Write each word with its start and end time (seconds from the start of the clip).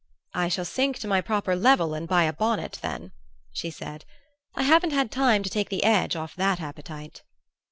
"I 0.33 0.47
shall 0.47 0.65
sink 0.65 0.97
to 0.97 1.07
my 1.07 1.21
proper 1.21 1.55
level 1.55 1.93
and 1.93 2.07
buy 2.07 2.23
a 2.23 2.33
bonnet, 2.33 2.79
then," 2.81 3.11
she 3.51 3.69
said. 3.69 4.03
"I 4.55 4.63
haven't 4.63 4.93
had 4.93 5.11
time 5.11 5.43
to 5.43 5.49
take 5.51 5.69
the 5.69 5.83
edge 5.83 6.15
off 6.15 6.35
that 6.37 6.59
appetite." 6.59 7.21